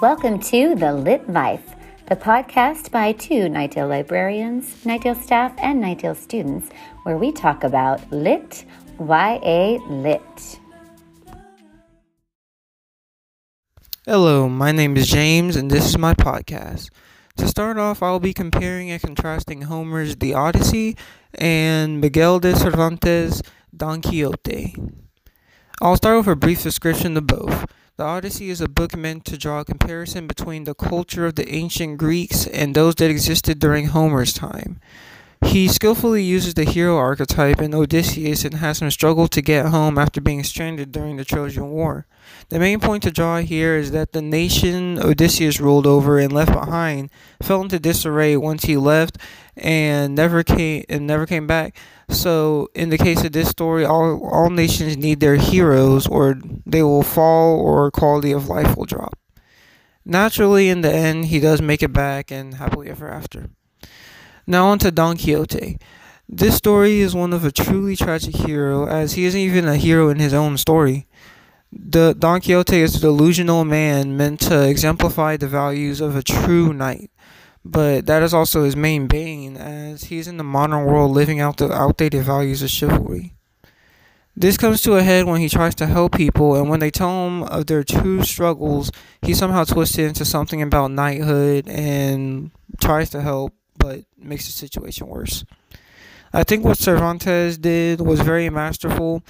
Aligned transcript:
Welcome 0.00 0.40
to 0.44 0.74
The 0.74 0.94
Lit 0.94 1.28
Life, 1.28 1.74
the 2.06 2.16
podcast 2.16 2.90
by 2.90 3.12
two 3.12 3.50
Knightdale 3.50 3.86
librarians, 3.86 4.82
Knightdale 4.82 5.22
staff, 5.22 5.52
and 5.58 5.84
Knightdale 5.84 6.16
students, 6.16 6.70
where 7.02 7.18
we 7.18 7.30
talk 7.30 7.64
about 7.64 8.10
lit, 8.10 8.64
YA 8.98 9.76
lit. 9.90 10.58
Hello, 14.06 14.48
my 14.48 14.72
name 14.72 14.96
is 14.96 15.06
James, 15.06 15.54
and 15.54 15.70
this 15.70 15.84
is 15.84 15.98
my 15.98 16.14
podcast. 16.14 16.88
To 17.36 17.46
start 17.46 17.76
off, 17.76 18.02
I'll 18.02 18.20
be 18.20 18.32
comparing 18.32 18.90
and 18.90 19.02
contrasting 19.02 19.62
Homer's 19.62 20.16
The 20.16 20.32
Odyssey 20.32 20.96
and 21.34 22.00
Miguel 22.00 22.40
de 22.40 22.56
Cervantes' 22.56 23.42
Don 23.76 24.00
Quixote. 24.00 24.76
I'll 25.82 25.96
start 25.96 26.16
with 26.16 26.26
a 26.28 26.36
brief 26.36 26.62
description 26.62 27.18
of 27.18 27.26
both. 27.26 27.66
The 28.00 28.06
Odyssey 28.06 28.48
is 28.48 28.62
a 28.62 28.66
book 28.66 28.96
meant 28.96 29.26
to 29.26 29.36
draw 29.36 29.60
a 29.60 29.64
comparison 29.66 30.26
between 30.26 30.64
the 30.64 30.72
culture 30.72 31.26
of 31.26 31.34
the 31.34 31.46
ancient 31.54 31.98
Greeks 31.98 32.46
and 32.46 32.74
those 32.74 32.94
that 32.94 33.10
existed 33.10 33.58
during 33.58 33.88
Homer's 33.88 34.32
time. 34.32 34.80
He 35.46 35.68
skillfully 35.68 36.22
uses 36.22 36.54
the 36.54 36.64
hero 36.64 36.96
archetype 36.96 37.60
in 37.60 37.74
Odysseus 37.74 38.44
and 38.44 38.54
has 38.54 38.80
him 38.80 38.90
struggle 38.90 39.26
to 39.28 39.42
get 39.42 39.66
home 39.66 39.98
after 39.98 40.20
being 40.20 40.44
stranded 40.44 40.92
during 40.92 41.16
the 41.16 41.24
Trojan 41.24 41.70
War. 41.70 42.06
The 42.50 42.58
main 42.58 42.78
point 42.78 43.02
to 43.04 43.10
draw 43.10 43.38
here 43.38 43.76
is 43.76 43.90
that 43.90 44.12
the 44.12 44.22
nation 44.22 44.98
Odysseus 44.98 45.58
ruled 45.58 45.86
over 45.86 46.18
and 46.18 46.30
left 46.30 46.52
behind 46.52 47.10
fell 47.42 47.62
into 47.62 47.80
disarray 47.80 48.36
once 48.36 48.64
he 48.64 48.76
left 48.76 49.18
and 49.56 50.14
never 50.14 50.44
came 50.44 50.84
and 50.88 51.06
never 51.06 51.26
came 51.26 51.46
back. 51.46 51.76
So 52.10 52.68
in 52.74 52.90
the 52.90 52.98
case 52.98 53.24
of 53.24 53.32
this 53.32 53.48
story, 53.48 53.84
all 53.84 54.22
all 54.30 54.50
nations 54.50 54.96
need 54.96 55.20
their 55.20 55.36
heroes 55.36 56.06
or 56.06 56.38
they 56.66 56.82
will 56.82 57.02
fall 57.02 57.58
or 57.58 57.90
quality 57.90 58.30
of 58.30 58.48
life 58.48 58.76
will 58.76 58.86
drop. 58.86 59.18
Naturally 60.04 60.68
in 60.68 60.82
the 60.82 60.92
end 60.92 61.26
he 61.26 61.40
does 61.40 61.62
make 61.62 61.82
it 61.82 61.92
back 61.92 62.30
and 62.30 62.54
happily 62.54 62.88
ever 62.88 63.10
after. 63.10 63.50
Now 64.50 64.66
on 64.66 64.80
to 64.80 64.90
Don 64.90 65.16
Quixote. 65.16 65.78
This 66.28 66.56
story 66.56 66.98
is 67.02 67.14
one 67.14 67.32
of 67.32 67.44
a 67.44 67.52
truly 67.52 67.94
tragic 67.94 68.34
hero, 68.34 68.88
as 68.88 69.12
he 69.12 69.24
isn't 69.24 69.38
even 69.38 69.68
a 69.68 69.76
hero 69.76 70.08
in 70.08 70.18
his 70.18 70.34
own 70.34 70.58
story. 70.58 71.06
The 71.70 72.16
Don 72.18 72.40
Quixote 72.40 72.76
is 72.76 72.96
a 72.96 73.00
delusional 73.00 73.64
man 73.64 74.16
meant 74.16 74.40
to 74.40 74.68
exemplify 74.68 75.36
the 75.36 75.46
values 75.46 76.00
of 76.00 76.16
a 76.16 76.24
true 76.24 76.72
knight. 76.72 77.12
But 77.64 78.06
that 78.06 78.24
is 78.24 78.34
also 78.34 78.64
his 78.64 78.74
main 78.74 79.06
bane, 79.06 79.56
as 79.56 80.02
he 80.04 80.18
is 80.18 80.26
in 80.26 80.36
the 80.36 80.42
modern 80.42 80.84
world 80.84 81.12
living 81.12 81.38
out 81.38 81.58
the 81.58 81.72
outdated 81.72 82.24
values 82.24 82.60
of 82.60 82.70
chivalry. 82.70 83.36
This 84.34 84.58
comes 84.58 84.82
to 84.82 84.96
a 84.96 85.04
head 85.04 85.26
when 85.26 85.40
he 85.40 85.48
tries 85.48 85.76
to 85.76 85.86
help 85.86 86.16
people, 86.16 86.56
and 86.56 86.68
when 86.68 86.80
they 86.80 86.90
tell 86.90 87.28
him 87.28 87.44
of 87.44 87.66
their 87.66 87.84
true 87.84 88.24
struggles, 88.24 88.90
he 89.22 89.32
somehow 89.32 89.62
twists 89.62 89.96
it 89.96 90.06
into 90.06 90.24
something 90.24 90.60
about 90.60 90.90
knighthood 90.90 91.68
and 91.68 92.50
tries 92.80 93.10
to 93.10 93.22
help, 93.22 93.54
makes 94.22 94.46
the 94.46 94.52
situation 94.52 95.06
worse. 95.06 95.44
I 96.32 96.44
think 96.44 96.64
what 96.64 96.78
Cervantes 96.78 97.58
did 97.58 98.00
was 98.00 98.20
very 98.20 98.48
masterful 98.50 99.22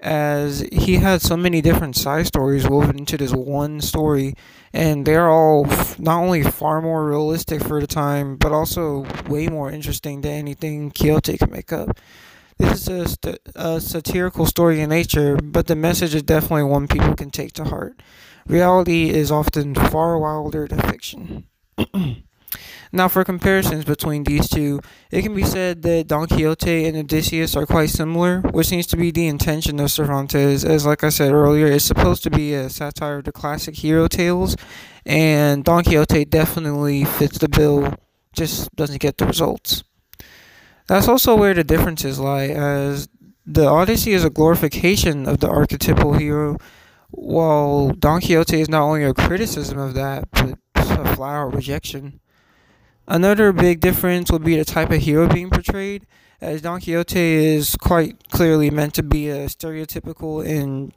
as 0.00 0.60
he 0.72 0.96
had 0.96 1.20
so 1.20 1.36
many 1.36 1.60
different 1.60 1.96
side 1.96 2.26
stories 2.26 2.68
woven 2.68 2.98
into 2.98 3.16
this 3.16 3.32
one 3.32 3.80
story 3.80 4.34
and 4.72 5.04
they're 5.04 5.28
all 5.28 5.66
not 5.98 6.22
only 6.22 6.42
far 6.42 6.80
more 6.80 7.06
realistic 7.06 7.62
for 7.62 7.80
the 7.80 7.86
time 7.86 8.36
but 8.36 8.52
also 8.52 9.04
way 9.28 9.48
more 9.48 9.70
interesting 9.70 10.20
than 10.20 10.32
anything 10.32 10.90
Quixote 10.90 11.38
can 11.38 11.50
make 11.50 11.72
up. 11.72 11.98
This 12.58 12.88
is 12.88 13.16
a, 13.24 13.36
a 13.54 13.80
satirical 13.80 14.44
story 14.46 14.80
in 14.80 14.90
nature, 14.90 15.36
but 15.36 15.68
the 15.68 15.76
message 15.76 16.14
is 16.14 16.22
definitely 16.24 16.64
one 16.64 16.88
people 16.88 17.14
can 17.14 17.30
take 17.30 17.52
to 17.54 17.64
heart. 17.64 18.00
Reality 18.48 19.10
is 19.10 19.30
often 19.30 19.74
far 19.74 20.18
wilder 20.18 20.66
than 20.66 20.80
fiction. 20.80 21.46
Now, 22.92 23.08
for 23.08 23.24
comparisons 23.24 23.84
between 23.84 24.24
these 24.24 24.48
two, 24.48 24.80
it 25.10 25.22
can 25.22 25.34
be 25.34 25.44
said 25.44 25.82
that 25.82 26.08
Don 26.08 26.26
Quixote 26.26 26.86
and 26.86 26.96
Odysseus 26.96 27.54
are 27.54 27.66
quite 27.66 27.90
similar, 27.90 28.40
which 28.40 28.68
seems 28.68 28.86
to 28.88 28.96
be 28.96 29.10
the 29.10 29.26
intention 29.26 29.78
of 29.80 29.90
Cervantes, 29.90 30.64
as, 30.64 30.86
like 30.86 31.04
I 31.04 31.10
said 31.10 31.32
earlier, 31.32 31.66
it's 31.66 31.84
supposed 31.84 32.22
to 32.22 32.30
be 32.30 32.54
a 32.54 32.70
satire 32.70 33.18
of 33.18 33.24
the 33.24 33.32
classic 33.32 33.76
hero 33.76 34.08
tales, 34.08 34.56
and 35.04 35.64
Don 35.64 35.84
Quixote 35.84 36.24
definitely 36.24 37.04
fits 37.04 37.38
the 37.38 37.48
bill, 37.48 37.94
just 38.32 38.74
doesn't 38.74 39.00
get 39.00 39.18
the 39.18 39.26
results. 39.26 39.84
That's 40.86 41.08
also 41.08 41.36
where 41.36 41.52
the 41.52 41.64
differences 41.64 42.18
lie, 42.18 42.46
as 42.48 43.08
the 43.44 43.66
Odyssey 43.66 44.12
is 44.12 44.24
a 44.24 44.30
glorification 44.30 45.28
of 45.28 45.40
the 45.40 45.48
archetypal 45.48 46.14
hero, 46.14 46.56
while 47.10 47.90
Don 47.90 48.20
Quixote 48.20 48.60
is 48.60 48.68
not 48.70 48.82
only 48.82 49.04
a 49.04 49.12
criticism 49.12 49.78
of 49.78 49.92
that, 49.94 50.30
but 50.30 50.58
a 50.74 51.14
flat 51.14 51.54
rejection. 51.54 52.20
Another 53.10 53.54
big 53.54 53.80
difference 53.80 54.30
would 54.30 54.44
be 54.44 54.56
the 54.56 54.66
type 54.66 54.90
of 54.90 55.00
hero 55.00 55.26
being 55.26 55.48
portrayed, 55.48 56.06
as 56.42 56.60
Don 56.60 56.78
Quixote 56.78 57.18
is 57.18 57.74
quite 57.76 58.28
clearly 58.28 58.68
meant 58.68 58.92
to 58.94 59.02
be 59.02 59.30
a 59.30 59.46
stereotypical 59.46 60.46
and 60.46 60.92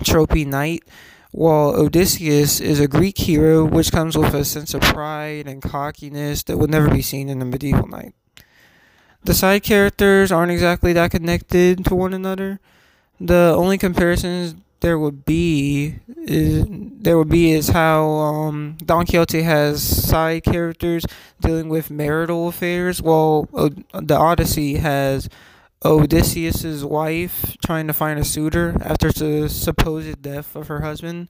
tropey 0.00 0.46
knight, 0.46 0.84
while 1.32 1.74
Odysseus 1.74 2.60
is 2.60 2.78
a 2.78 2.86
Greek 2.86 3.18
hero 3.18 3.64
which 3.64 3.90
comes 3.90 4.16
with 4.16 4.32
a 4.32 4.44
sense 4.44 4.74
of 4.74 4.80
pride 4.82 5.48
and 5.48 5.60
cockiness 5.60 6.44
that 6.44 6.56
would 6.56 6.70
never 6.70 6.88
be 6.88 7.02
seen 7.02 7.28
in 7.28 7.42
a 7.42 7.44
medieval 7.44 7.88
knight. 7.88 8.14
The 9.24 9.34
side 9.34 9.64
characters 9.64 10.30
aren't 10.30 10.52
exactly 10.52 10.92
that 10.92 11.10
connected 11.10 11.84
to 11.86 11.96
one 11.96 12.14
another. 12.14 12.60
The 13.18 13.52
only 13.56 13.76
comparisons 13.76 14.54
there 14.84 14.98
would 14.98 15.24
be 15.24 15.98
is 16.26 16.66
there 16.68 17.16
would 17.16 17.30
be 17.30 17.52
is 17.52 17.68
how 17.68 18.04
um, 18.04 18.76
Don 18.84 19.06
Quixote 19.06 19.42
has 19.42 19.82
side 19.82 20.44
characters 20.44 21.06
dealing 21.40 21.70
with 21.70 21.90
marital 21.90 22.48
affairs, 22.48 23.00
while 23.00 23.48
uh, 23.54 23.70
the 23.94 24.14
Odyssey 24.14 24.76
has 24.76 25.28
Odysseus's 25.84 26.84
wife 26.84 27.56
trying 27.64 27.86
to 27.86 27.94
find 27.94 28.18
a 28.18 28.24
suitor 28.24 28.76
after 28.82 29.10
the 29.10 29.48
supposed 29.48 30.20
death 30.20 30.54
of 30.54 30.68
her 30.68 30.82
husband. 30.82 31.28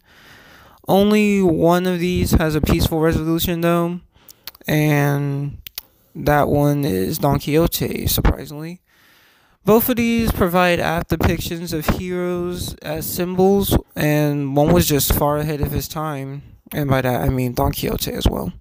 Only 0.88 1.40
one 1.40 1.86
of 1.86 2.00
these 2.00 2.32
has 2.32 2.56
a 2.56 2.60
peaceful 2.60 3.00
resolution, 3.00 3.60
though, 3.60 4.00
and 4.66 5.58
that 6.14 6.48
one 6.48 6.84
is 6.84 7.18
Don 7.18 7.38
Quixote, 7.38 8.08
surprisingly. 8.08 8.80
Both 9.64 9.88
of 9.88 9.96
these 9.96 10.30
provide 10.30 10.78
apt 10.78 11.08
depictions 11.10 11.72
of 11.72 11.86
heroes 11.98 12.74
as 12.82 13.06
symbols, 13.06 13.76
and 13.96 14.54
one 14.54 14.72
was 14.72 14.86
just 14.86 15.14
far 15.14 15.38
ahead 15.38 15.62
of 15.62 15.72
his 15.72 15.88
time, 15.88 16.42
and 16.72 16.90
by 16.90 17.00
that 17.00 17.22
I 17.22 17.30
mean 17.30 17.54
Don 17.54 17.72
Quixote 17.72 18.12
as 18.12 18.28
well. 18.28 18.52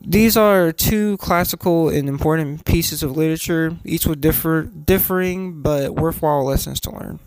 These 0.00 0.36
are 0.36 0.72
two 0.72 1.16
classical 1.16 1.88
and 1.88 2.06
important 2.06 2.66
pieces 2.66 3.02
of 3.02 3.16
literature, 3.16 3.78
each 3.82 4.06
with 4.06 4.20
differ, 4.20 4.64
differing 4.64 5.62
but 5.62 5.94
worthwhile 5.94 6.44
lessons 6.44 6.80
to 6.80 6.90
learn. 6.90 7.18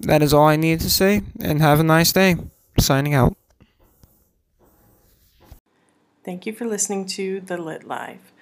That 0.00 0.20
is 0.20 0.34
all 0.34 0.46
I 0.46 0.56
needed 0.56 0.80
to 0.80 0.90
say, 0.90 1.22
and 1.40 1.62
have 1.62 1.78
a 1.78 1.84
nice 1.84 2.12
day. 2.12 2.36
Signing 2.78 3.14
out. 3.14 3.36
Thank 6.24 6.44
you 6.44 6.52
for 6.52 6.64
listening 6.64 7.06
to 7.06 7.40
The 7.40 7.56
Lit 7.56 7.84
Life. 7.84 8.33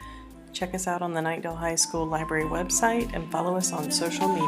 Check 0.53 0.75
us 0.75 0.87
out 0.87 1.01
on 1.03 1.15
the 1.15 1.21
Knightdale 1.21 1.57
High 1.57 1.77
School 1.77 2.07
Library 2.07 2.45
website 2.45 3.13
and 3.15 3.31
follow 3.33 3.57
us 3.57 3.73
on 3.73 3.91
social 3.91 4.29
media. 4.29 4.43